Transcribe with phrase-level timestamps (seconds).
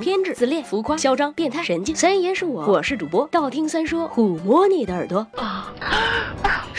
[0.00, 1.94] 偏执、自恋、浮夸、嚣张、变态、神经。
[1.96, 5.26] 三爷是我，我是主播，道听三说，抚摸你的耳朵。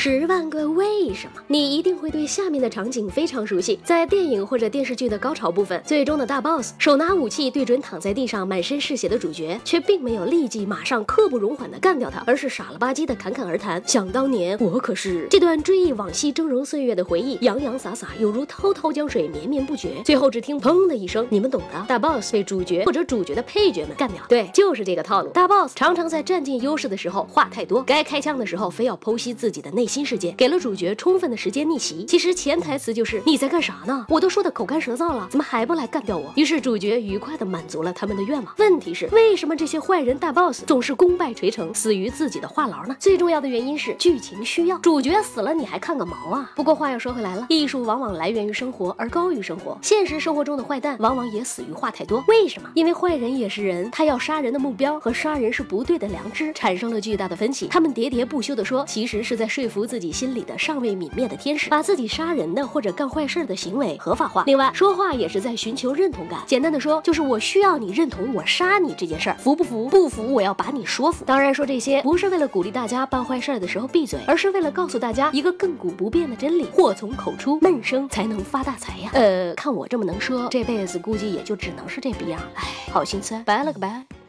[0.04, 3.80] 十万个为什么，你一定会对下面的场景非常熟悉。
[3.84, 13.80] 在电影或者电视剧的高潮部分，最终的大 boss 手拿武器对准躺在地上满身是血的主角，却并没有立即马上刻不容缓的干掉他，而是傻了吧唧的侃侃而谈。
[13.86, 20.02] 想当年我可是这段追忆往昔峥嵘岁月的回忆，洋洋洒洒犹如滔滔江水绵绵不绝。
[20.04, 24.24] 最后只听砰的一声，你们懂的，大 boss 被主角或者主角的配角们干掉。
[24.28, 25.30] 对，就是这个套路。
[25.30, 29.91] 大 boss 常常在占尽优势的时候话太多，该开枪的时候非要剖析自己的内心。
[29.92, 34.06] 新世界给了主角充分的时间逆袭，其实潜台词就是你在干啥呢？
[34.08, 36.32] 我都说的口干舌燥了，怎么还不来干掉我？
[36.38, 38.56] 于是主角愉快的满足了他们的愿望。
[38.58, 42.96] 问题是，为什么这些坏人大 boss 总是功败垂成，死于自己的话痨呢？
[43.02, 46.50] 最重要的原因是剧情需要，主角死了你还看个毛啊！
[46.56, 52.24] 不过话又说回来了，艺术往往来源于生活而高于生活，现实生活中的坏蛋往往也死于话太多。
[52.30, 52.70] 为什么？
[52.76, 59.81] 因为坏人也是人，他要杀人的目标和杀人是不对的良知产生了巨大的分歧，他们喋喋不休的说，其实是在说服。
[59.82, 64.44] 服自己心里的尚未泯灭的天使，把自己杀人的或者干坏事的行为合法化。
[64.46, 66.40] 另外，说话也是在寻求认同感。
[66.46, 69.90] 简单的说，就是我需要你认同我杀你这件事儿，服不服？
[69.90, 71.26] 不服，我要把你说服。
[71.26, 79.10] 当然，说这些不是为了鼓励大家办坏事儿的时候闭嘴，而是为了告诉大家一个亘古不变的真理：祸从口出，闷声才能发大财呀。
[79.14, 82.40] 呃，看我这么能说，这辈子估计也就只能是这逼样。
[82.54, 84.21] 唉，好心酸，拜了个拜。